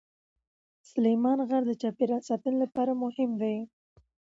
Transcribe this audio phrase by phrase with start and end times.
[0.89, 3.57] سلیمان غر د چاپیریال ساتنې لپاره مهم دی.